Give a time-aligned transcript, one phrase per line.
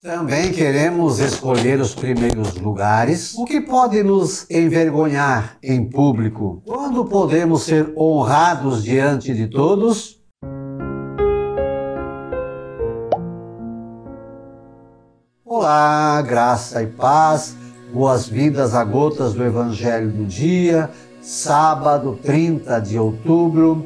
[0.00, 6.62] Também queremos escolher os primeiros lugares, o que pode nos envergonhar em público.
[6.64, 10.22] Quando podemos ser honrados diante de todos?
[15.44, 17.56] Olá, graça e paz,
[17.92, 20.88] boas-vindas a gotas do Evangelho do Dia,
[21.20, 23.84] sábado 30 de outubro,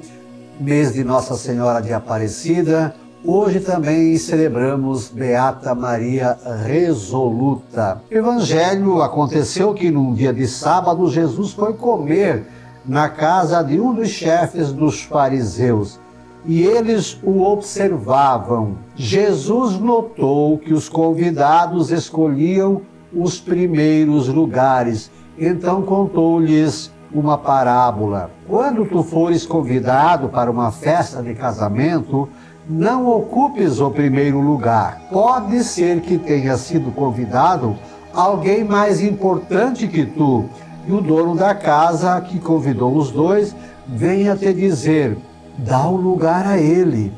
[0.61, 2.95] mês de Nossa Senhora de Aparecida.
[3.25, 6.37] Hoje também celebramos Beata Maria
[6.67, 8.03] Resoluta.
[8.11, 12.45] Evangelho aconteceu que num dia de sábado Jesus foi comer
[12.85, 16.01] na casa de um dos chefes dos fariseus
[16.45, 18.77] e eles o observavam.
[18.97, 22.83] Jesus notou que os convidados escolhiam
[23.15, 28.31] os primeiros lugares, então contou-lhes uma parábola.
[28.49, 32.29] Quando tu fores convidado para uma festa de casamento,
[32.69, 35.03] não ocupes o primeiro lugar.
[35.11, 37.77] Pode ser que tenha sido convidado
[38.13, 40.45] alguém mais importante que tu,
[40.87, 43.55] e o dono da casa que convidou os dois
[43.87, 45.17] venha te dizer:
[45.59, 47.13] dá o lugar a ele.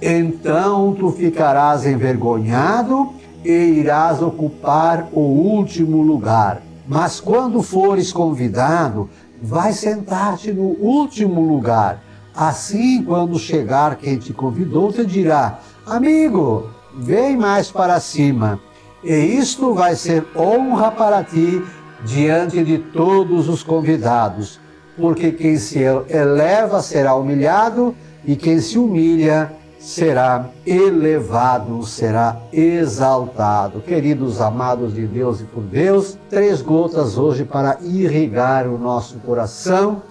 [0.00, 3.10] Então tu ficarás envergonhado
[3.44, 6.60] e irás ocupar o último lugar.
[6.86, 9.08] Mas quando fores convidado,
[9.40, 12.03] vai sentar-te no último lugar
[12.36, 18.58] Assim, quando chegar quem te convidou, te dirá: Amigo, vem mais para cima.
[19.04, 21.62] E isto vai ser honra para ti
[22.04, 24.58] diante de todos os convidados,
[24.96, 33.80] porque quem se eleva será humilhado e quem se humilha será elevado, será exaltado.
[33.80, 40.02] Queridos amados de Deus e por Deus, três gotas hoje para irrigar o nosso coração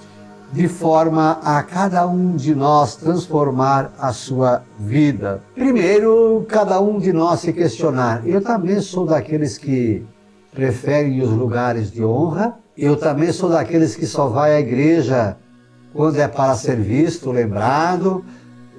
[0.53, 5.41] de forma a cada um de nós transformar a sua vida.
[5.55, 10.05] Primeiro, cada um de nós se questionar: eu também sou daqueles que
[10.53, 12.55] preferem os lugares de honra?
[12.77, 15.35] Eu também sou daqueles que só vai à igreja
[15.91, 18.23] quando é para ser visto, lembrado,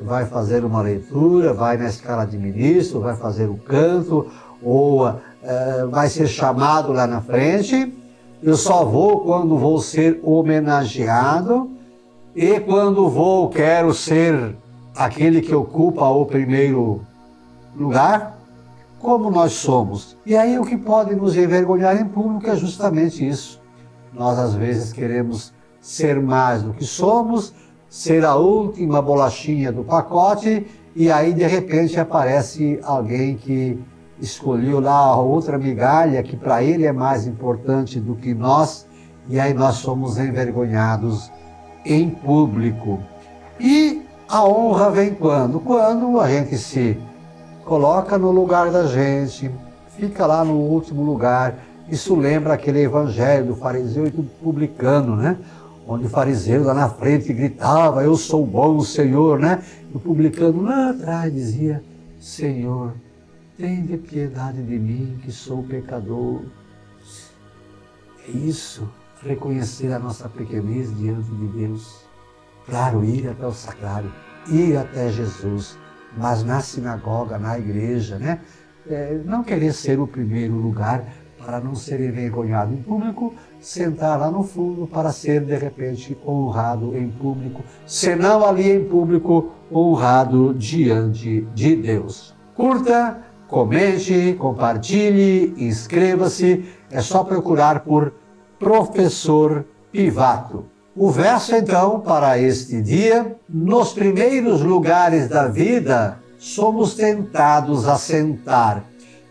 [0.00, 4.28] vai fazer uma leitura, vai na escala de ministro, vai fazer o canto,
[4.62, 5.21] ou uh,
[5.91, 7.93] vai ser chamado lá na frente
[8.44, 11.71] eu só vou quando vou ser homenageado
[12.34, 14.56] e quando vou quero ser
[14.97, 17.00] aquele que ocupa o primeiro
[17.77, 18.39] lugar,
[18.99, 20.17] como nós somos.
[20.25, 23.61] E aí o que pode nos envergonhar em público é justamente isso.
[24.12, 27.53] Nós às vezes queremos ser mais do que somos,
[27.89, 30.66] ser a última bolachinha do pacote
[30.97, 33.78] e aí de repente aparece alguém que
[34.21, 38.87] escolheu lá a outra migalha que para ele é mais importante do que nós,
[39.28, 41.31] e aí nós somos envergonhados
[41.84, 43.00] em público.
[43.61, 45.61] E a honra vem quando?
[45.61, 46.99] Quando a gente se
[47.65, 49.50] coloca no lugar da gente,
[49.97, 51.55] fica lá no último lugar.
[51.89, 55.37] Isso lembra aquele evangelho do fariseu e do publicano, né?
[55.87, 59.62] Onde o fariseu lá na frente gritava, eu sou bom, Senhor, né?
[59.93, 61.83] E o publicano lá atrás dizia,
[62.19, 62.93] Senhor,
[63.56, 66.43] Tende piedade de mim, que sou pecador.
[68.27, 68.91] É isso,
[69.24, 72.04] reconhecer a nossa pequenez diante de Deus.
[72.66, 74.10] Claro, ir até o sacrário,
[74.48, 75.78] ir até Jesus,
[76.16, 78.40] mas na sinagoga, na igreja, né?
[78.88, 81.04] É, não querer ser o primeiro lugar
[81.44, 86.96] para não ser envergonhado em público, sentar lá no fundo para ser de repente honrado
[86.96, 92.34] em público, senão ali em público honrado diante de Deus.
[92.54, 96.64] Curta comente, compartilhe, inscreva-se.
[96.91, 98.12] É só procurar por
[98.64, 100.64] Professor Pivato.
[100.97, 108.82] O verso, então, para este dia: nos primeiros lugares da vida, somos tentados a sentar.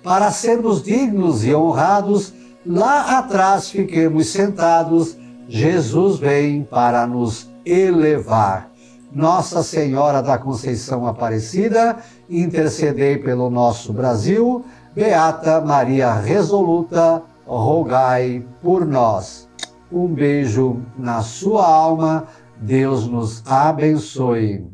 [0.03, 2.31] Para sermos dignos e honrados,
[2.63, 5.17] lá atrás fiquemos sentados.
[5.49, 8.69] Jesus vem para nos elevar.
[9.11, 11.97] Nossa Senhora da Conceição Aparecida,
[12.29, 14.63] intercedei pelo nosso Brasil.
[14.93, 19.49] Beata Maria Resoluta, rogai por nós.
[19.91, 22.27] Um beijo na sua alma.
[22.57, 24.72] Deus nos abençoe.